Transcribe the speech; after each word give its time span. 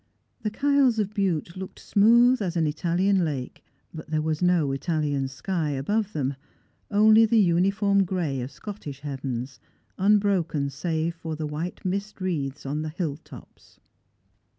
The 0.41 0.49
Kyles 0.49 0.97
of 0.97 1.13
Bute 1.13 1.55
looked 1.55 1.77
smooth 1.77 2.41
as 2.41 2.57
an 2.57 2.65
Italian 2.65 3.23
lake, 3.23 3.63
but 3.93 4.09
there 4.09 4.19
was 4.23 4.41
no 4.41 4.71
Italian 4.71 5.27
sky 5.27 5.69
above 5.69 6.11
them, 6.13 6.33
only 6.89 7.23
the 7.27 7.37
uniform 7.37 8.03
gray 8.03 8.41
of 8.41 8.49
Scottish 8.49 9.01
heavens, 9.01 9.59
unbroken 9.99 10.71
save 10.71 11.21
by 11.21 11.35
the 11.35 11.45
white 11.45 11.85
mist 11.85 12.19
wreaths 12.19 12.65
on 12.65 12.81
the 12.81 12.89
hill 12.89 13.17
tops. 13.17 13.79